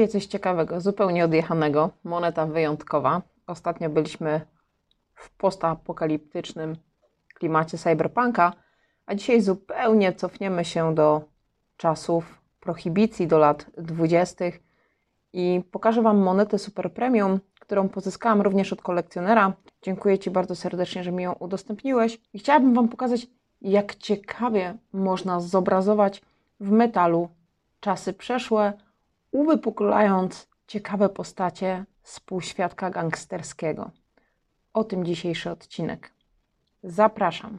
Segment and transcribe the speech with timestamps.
[0.00, 1.90] Dzisiaj coś ciekawego, zupełnie odjechanego.
[2.04, 3.22] Moneta wyjątkowa.
[3.46, 4.40] Ostatnio byliśmy
[5.14, 6.76] w postapokaliptycznym
[7.34, 8.52] klimacie cyberpunka,
[9.06, 11.22] a dzisiaj zupełnie cofniemy się do
[11.76, 14.44] czasów prohibicji, do lat 20.
[15.32, 19.52] i pokażę Wam monetę Super Premium, którą pozyskałam również od kolekcjonera.
[19.82, 22.20] Dziękuję Ci bardzo serdecznie, że mi ją udostępniłeś.
[22.32, 23.26] I chciałabym Wam pokazać,
[23.60, 26.22] jak ciekawie można zobrazować
[26.60, 27.28] w metalu
[27.80, 28.72] czasy przeszłe,
[29.32, 33.90] uwypuklając ciekawe postacie z półświadka gangsterskiego.
[34.72, 36.12] O tym dzisiejszy odcinek.
[36.82, 37.58] Zapraszam.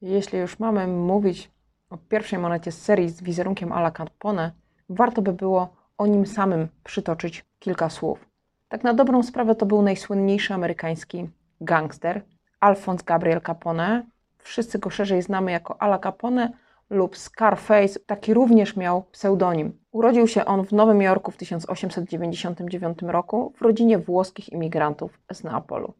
[0.00, 1.50] Jeśli już mamy mówić
[1.90, 4.52] o pierwszej monecie z serii z wizerunkiem Ala Capone,
[4.88, 8.28] warto by było o nim samym przytoczyć kilka słów.
[8.68, 11.28] Tak na dobrą sprawę to był najsłynniejszy amerykański
[11.60, 12.24] gangster,
[12.60, 14.06] Alphonse Gabriel Capone.
[14.38, 16.52] Wszyscy go szerzej znamy jako Ala Capone
[16.90, 18.00] lub Scarface.
[18.06, 19.78] Taki również miał pseudonim.
[19.92, 25.94] Urodził się on w Nowym Jorku w 1899 roku w rodzinie włoskich imigrantów z Neapolu.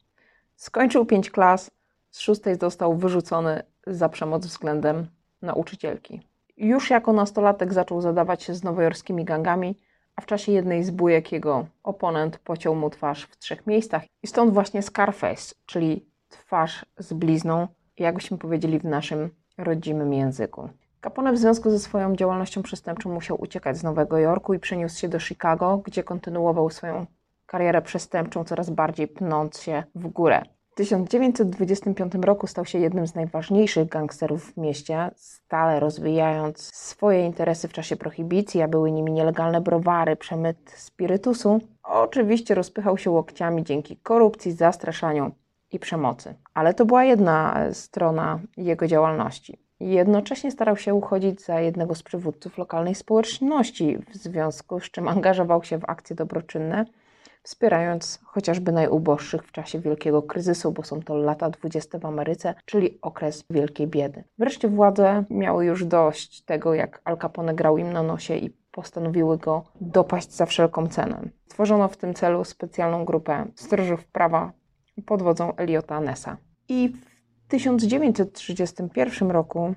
[0.56, 1.70] Skończył pięć klas,
[2.11, 5.06] z szóstej został wyrzucony za przemoc względem
[5.42, 6.20] nauczycielki.
[6.56, 9.78] Już jako nastolatek zaczął zadawać się z nowojorskimi gangami,
[10.16, 14.03] a w czasie jednej z bujek jego oponent pociął mu twarz w trzech miejscach.
[14.22, 20.69] I stąd właśnie Scarface, czyli twarz z blizną, jakbyśmy powiedzieli w naszym rodzimym języku.
[21.03, 25.09] Capone w związku ze swoją działalnością przestępczą musiał uciekać z Nowego Jorku i przeniósł się
[25.09, 27.06] do Chicago, gdzie kontynuował swoją
[27.47, 30.42] karierę przestępczą, coraz bardziej pnąc się w górę.
[30.70, 37.69] W 1925 roku stał się jednym z najważniejszych gangsterów w mieście, stale rozwijając swoje interesy
[37.69, 41.61] w czasie prohibicji, a były nimi nielegalne browary, przemyt spirytusu.
[41.83, 45.33] Oczywiście rozpychał się łokciami dzięki korupcji, zastraszaniu
[45.72, 46.34] i przemocy.
[46.55, 49.59] Ale to była jedna strona jego działalności.
[49.81, 55.65] Jednocześnie starał się uchodzić za jednego z przywódców lokalnej społeczności, w związku z czym angażował
[55.65, 56.84] się w akcje dobroczynne,
[57.43, 62.98] wspierając chociażby najuboższych w czasie wielkiego kryzysu, bo są to lata 20 w Ameryce, czyli
[63.03, 64.25] okres wielkiej biedy.
[64.38, 69.38] Wreszcie władze miały już dość tego, jak Al Capone grał im na nosie i postanowiły
[69.38, 71.20] go dopaść za wszelką cenę.
[71.47, 74.53] Stworzono w tym celu specjalną grupę stróżów prawa
[75.03, 76.36] pod wodzą Eliota Nessa.
[76.69, 79.75] I w 1931 roku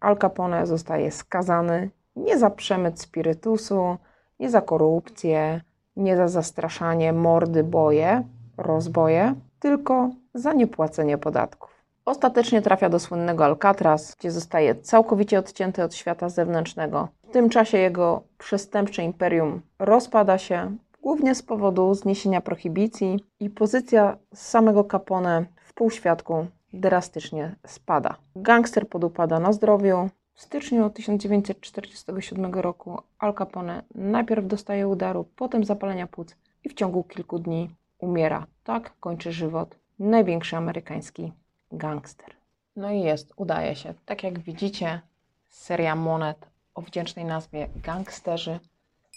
[0.00, 3.96] Al Capone zostaje skazany nie za przemyt spirytusu,
[4.40, 5.60] nie za korupcję,
[5.96, 8.24] nie za zastraszanie, mordy, boje,
[8.56, 11.70] rozboje, tylko za niepłacenie podatków.
[12.04, 17.08] Ostatecznie trafia do słynnego Alcatraz, gdzie zostaje całkowicie odcięty od świata zewnętrznego.
[17.28, 24.16] W tym czasie jego przestępcze imperium rozpada się, głównie z powodu zniesienia prohibicji i pozycja
[24.34, 28.16] samego Capone w półświadku drastycznie spada.
[28.36, 30.10] Gangster podupada na zdrowiu.
[30.34, 37.04] W styczniu 1947 roku Al Capone najpierw dostaje udaru, potem zapalenia płuc i w ciągu
[37.04, 38.46] kilku dni umiera.
[38.64, 41.32] Tak kończy żywot największy amerykański
[41.72, 42.34] gangster.
[42.76, 43.94] No i jest, udaje się.
[44.06, 45.00] Tak jak widzicie,
[45.48, 48.60] seria monet o wdzięcznej nazwie Gangsterzy,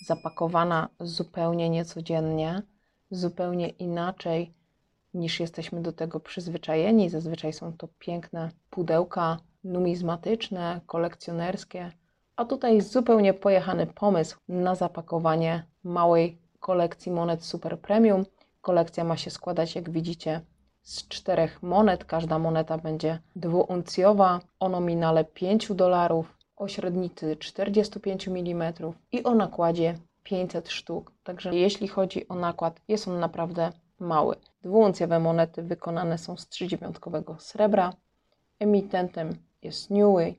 [0.06, 2.62] zapakowana zupełnie niecodziennie,
[3.12, 4.53] zupełnie inaczej
[5.14, 7.09] niż jesteśmy do tego przyzwyczajeni.
[7.09, 11.92] Zazwyczaj są to piękne pudełka numizmatyczne, kolekcjonerskie,
[12.36, 18.25] a tutaj zupełnie pojechany pomysł na zapakowanie małej kolekcji monet Super Premium.
[18.62, 20.42] Kolekcja ma się składać, jak widzicie,
[20.81, 22.06] z czterech monet.
[22.06, 28.74] Każda moneta będzie dwuuncjowa o nominale 5 dolarów, o średnicy 45 mm
[29.12, 31.12] i o nakładzie 500 sztuk.
[31.24, 34.35] Także jeśli chodzi o nakład, jest on naprawdę mały.
[34.62, 37.94] Dwuuncjowe monety wykonane są z trzydziewiątkowego srebra.
[38.59, 39.29] Emitentem
[39.62, 40.35] jest Newey.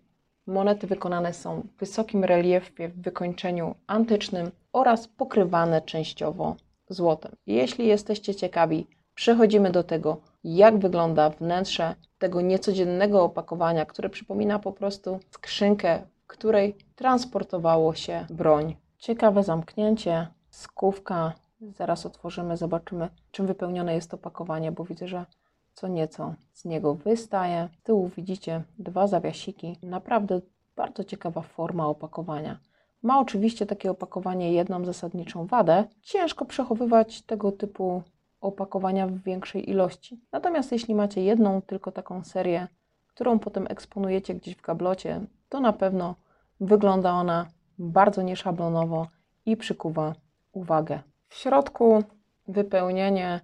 [0.46, 6.56] Monety wykonane są w wysokim reliefie w wykończeniu antycznym oraz pokrywane częściowo
[6.88, 7.32] złotem.
[7.46, 14.72] Jeśli jesteście ciekawi, przechodzimy do tego, jak wygląda wnętrze tego niecodziennego opakowania, które przypomina po
[14.72, 18.76] prostu skrzynkę, której transportowało się broń.
[18.98, 21.32] Ciekawe zamknięcie, skówka.
[21.60, 25.26] Zaraz otworzymy, zobaczymy, czym wypełnione jest opakowanie, bo widzę, że
[25.74, 27.68] co nieco z niego wystaje.
[27.80, 29.78] Z tyłu widzicie dwa zawiasiki.
[29.82, 30.40] Naprawdę
[30.76, 32.58] bardzo ciekawa forma opakowania.
[33.02, 35.84] Ma oczywiście takie opakowanie jedną zasadniczą wadę.
[36.02, 38.02] Ciężko przechowywać tego typu
[38.40, 40.20] opakowania w większej ilości.
[40.32, 42.68] Natomiast jeśli macie jedną tylko taką serię,
[43.06, 46.14] którą potem eksponujecie gdzieś w gablocie, to na pewno
[46.60, 47.46] wygląda ona
[47.78, 49.06] bardzo nieszablonowo
[49.46, 50.14] i przykuwa
[50.52, 51.00] uwagę.
[51.28, 52.04] W środku
[52.48, 53.40] wypełnienie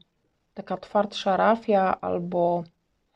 [0.54, 2.64] taka twardsza rafia albo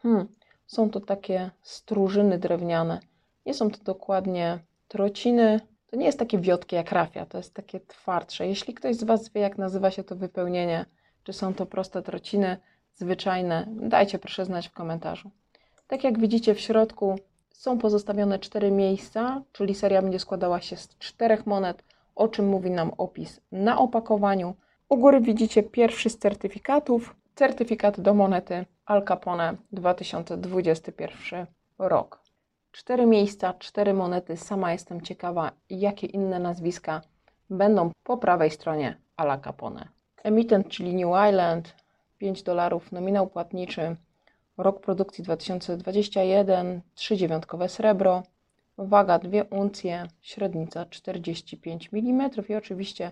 [0.02, 0.28] hmm,
[0.66, 3.00] są to takie strużyny drewniane.
[3.46, 4.58] Nie są to dokładnie
[4.88, 5.60] trociny
[5.94, 8.46] to nie jest takie wiotkie jak rafia, to jest takie twardsze.
[8.46, 10.86] Jeśli ktoś z Was wie, jak nazywa się to wypełnienie,
[11.22, 12.56] czy są to proste trociny,
[12.94, 15.30] zwyczajne, dajcie proszę znać w komentarzu.
[15.86, 17.18] Tak jak widzicie w środku
[17.54, 21.84] są pozostawione cztery miejsca, czyli seria będzie składała się z czterech monet,
[22.14, 24.54] o czym mówi nam opis na opakowaniu.
[24.88, 31.46] U góry widzicie pierwszy z certyfikatów, certyfikat do monety Al Capone 2021
[31.78, 32.22] rok.
[32.72, 34.36] Cztery miejsca, cztery monety.
[34.36, 37.00] Sama jestem ciekawa, jakie inne nazwiska
[37.50, 39.88] będą po prawej stronie Ala Capone.
[40.22, 41.74] Emitent, czyli New Island,
[42.18, 43.96] 5 dolarów, nominał płatniczy,
[44.56, 48.22] rok produkcji 2021, 3 dziewiątkowe srebro,
[48.78, 53.10] waga 2 uncje, średnica 45 mm i oczywiście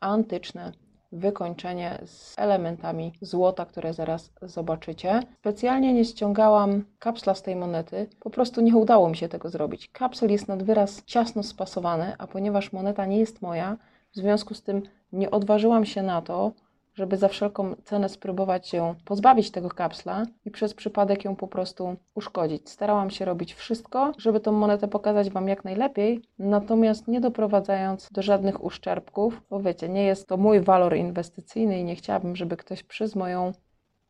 [0.00, 0.72] antyczne
[1.12, 5.20] wykończenie z elementami złota, które zaraz zobaczycie.
[5.38, 9.88] Specjalnie nie ściągałam kapsla z tej monety, po prostu nie udało mi się tego zrobić.
[9.88, 13.76] Kapsel jest nad wyraz ciasno spasowany, a ponieważ moneta nie jest moja,
[14.12, 16.52] w związku z tym nie odważyłam się na to,
[16.96, 21.96] żeby za wszelką cenę spróbować się pozbawić tego kapsla i przez przypadek ją po prostu
[22.14, 22.70] uszkodzić.
[22.70, 28.22] Starałam się robić wszystko, żeby tą monetę pokazać Wam jak najlepiej, natomiast nie doprowadzając do
[28.22, 32.82] żadnych uszczerbków, bo wiecie, nie jest to mój walor inwestycyjny i nie chciałabym, żeby ktoś
[32.82, 33.52] przez moją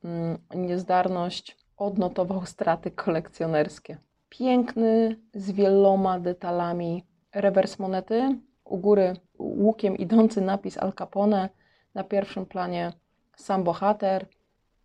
[0.05, 3.97] mm, niezdarność odnotował straty kolekcjonerskie.
[4.29, 7.05] Piękny, z wieloma detalami
[7.35, 8.39] rewers monety.
[8.65, 11.49] U góry łukiem idący napis Al Capone,
[11.97, 12.93] na pierwszym planie
[13.37, 14.27] sam bohater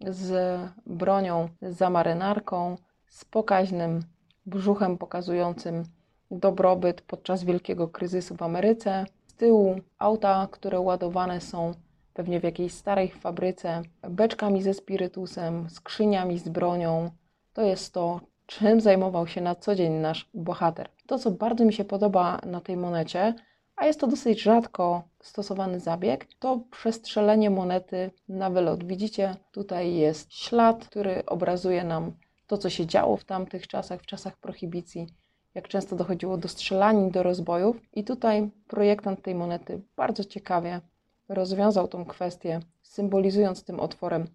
[0.07, 2.75] z bronią za marynarką,
[3.07, 4.03] z pokaźnym
[4.45, 5.83] brzuchem pokazującym
[6.31, 9.05] dobrobyt podczas wielkiego kryzysu w Ameryce.
[9.27, 11.73] Z tyłu auta, które ładowane są
[12.13, 17.11] pewnie w jakiejś starej fabryce, beczkami ze spirytusem, skrzyniami z bronią.
[17.53, 20.89] To jest to, czym zajmował się na co dzień nasz bohater.
[21.07, 23.33] To, co bardzo mi się podoba na tej monecie,
[23.75, 28.83] a jest to dosyć rzadko stosowany zabieg, to przestrzelenie monety na wylot.
[28.83, 32.11] Widzicie, tutaj jest ślad, który obrazuje nam
[32.47, 35.07] to, co się działo w tamtych czasach, w czasach prohibicji,
[35.55, 37.77] jak często dochodziło do strzelanin, do rozbojów.
[37.93, 40.81] I tutaj projektant tej monety bardzo ciekawie
[41.29, 44.27] rozwiązał tą kwestię, symbolizując tym otworem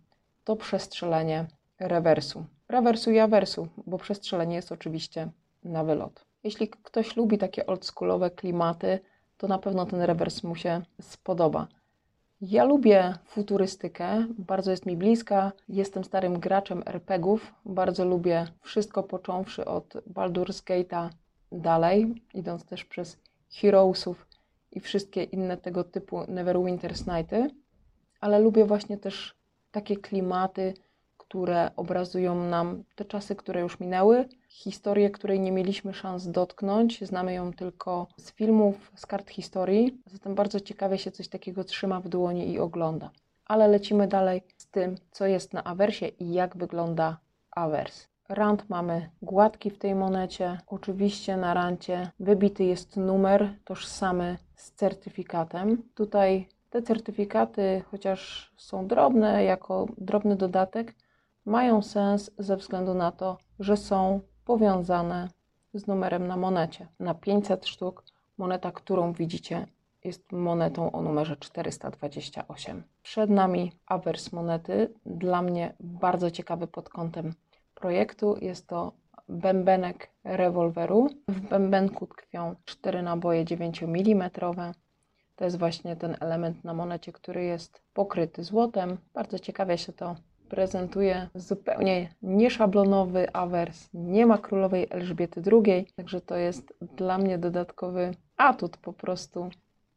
[0.45, 1.47] to przestrzelenie
[1.81, 2.45] rewersu.
[2.69, 5.29] Rewersu i awersu, bo przestrzelenie jest oczywiście
[5.65, 6.25] na wylot.
[6.45, 9.01] Jeśli ktoś lubi takie oldschoolowe klimaty,
[9.37, 11.69] to na pewno ten rewers mu się spodoba.
[12.41, 15.53] Ja lubię futurystykę, bardzo jest mi bliska.
[15.69, 21.09] Jestem starym graczem RPGów, bardzo lubię wszystko począwszy od Baldur's Gate'a
[21.53, 23.19] dalej, idąc też przez
[23.51, 24.27] Heroesów
[24.73, 27.51] i wszystkie inne tego typu Neverwinter's Nighty,
[28.21, 29.35] ale lubię właśnie też
[29.71, 30.75] takie klimaty,
[31.17, 37.01] które obrazują nam te czasy, które już minęły, historię, której nie mieliśmy szans dotknąć.
[37.05, 40.03] Znamy ją tylko z filmów, z kart historii.
[40.07, 43.11] Zatem bardzo ciekawie się coś takiego trzyma w dłoni i ogląda.
[43.45, 47.19] Ale lecimy dalej z tym, co jest na awersie i jak wygląda
[47.51, 48.09] awers.
[48.29, 50.59] Rand mamy gładki w tej monecie.
[50.67, 55.83] Oczywiście na rancie wybity jest numer tożsamy z certyfikatem.
[55.95, 60.95] Tutaj te certyfikaty, chociaż są drobne, jako drobny dodatek,
[61.45, 65.29] mają sens ze względu na to, że są powiązane
[65.75, 66.87] z numerem na monecie.
[67.01, 68.05] Na 500 sztuk
[68.39, 69.67] moneta, którą widzicie,
[70.05, 72.83] jest monetą o numerze 428.
[73.03, 77.35] Przed nami awers monety, dla mnie bardzo ciekawy pod kątem
[77.75, 78.37] projektu.
[78.41, 78.93] Jest to
[79.29, 81.09] bębenek rewolweru.
[81.29, 84.31] W bębenku tkwią cztery naboje 9 mm.
[85.37, 88.97] To jest właśnie ten element na monecie, który jest pokryty złotem.
[89.15, 90.17] Bardzo ciekawie się to
[90.49, 93.89] prezentuje zupełnie nieszablonowy awers.
[93.95, 99.51] Nie ma królowej Elżbiety II, także to jest dla mnie dodatkowy atut po prostu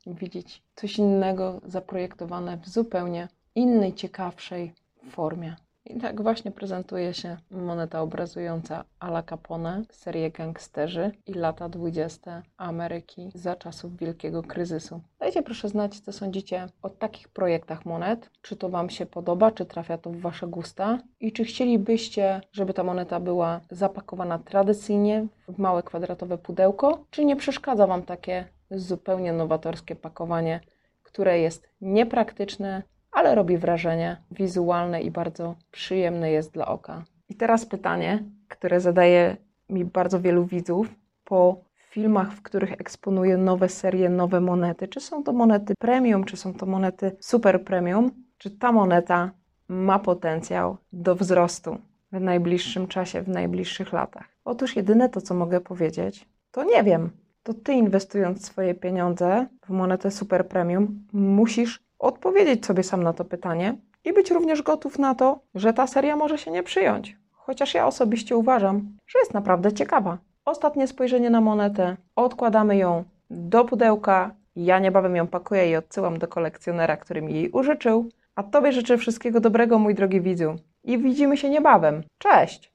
[0.08, 4.74] widzieć coś innego zaprojektowane w zupełnie innej, ciekawszej
[5.10, 5.56] formie.
[5.90, 13.32] I tak właśnie prezentuje się moneta obrazująca Ala Capone, serię gangsterzy i lata 20 Ameryki
[13.36, 15.02] za czasów wielkiego kryzysu.
[15.20, 18.30] Dajcie proszę znać, co sądzicie o takich projektach monet.
[18.42, 22.74] Czy to Wam się podoba, czy trafia to w Wasze gusta i czy chcielibyście, żeby
[22.74, 29.34] ta moneta była zapakowana tradycyjnie w małe kwadratowe pudełko, czy nie przeszkadza Wam takie zupełnie
[29.34, 30.60] nowatorskie pakowanie,
[31.04, 37.04] które jest niepraktyczne, ale robi wrażenie wizualne i bardzo przyjemne jest dla oka.
[37.30, 39.38] I teraz pytanie, które zadaje
[39.70, 44.88] mi bardzo wielu widzów po filmach, w których eksponuję nowe serie, nowe monety.
[44.88, 48.12] Czy są to monety premium, czy są to monety super premium?
[48.38, 49.32] Czy ta moneta
[49.68, 51.78] ma potencjał do wzrostu
[52.12, 54.28] w najbliższym czasie, w najbliższych latach?
[54.46, 57.10] Otóż jedyne to, co mogę powiedzieć, to nie wiem.
[57.44, 63.26] to ty inwestując swoje pieniądze w monetę Super Premium, musisz odpowiedzieć sobie sam na to
[63.26, 63.76] pytanie
[64.06, 67.18] i być również gotów na to, że ta seria może się nie przyjąć.
[67.32, 70.18] Chociaż ja osobiście uważam, że jest naprawdę ciekawa.
[70.46, 74.32] Ostatnie spojrzenie na monetę, odkładamy ją do pudełka.
[74.56, 78.10] Ja niebawem ją pakuję i odsyłam do kolekcjonera, który mi jej użyczył.
[78.36, 80.56] A Tobie życzę wszystkiego dobrego, mój drogi widzu.
[80.84, 82.04] I widzimy się niebawem.
[82.18, 82.74] Cześć!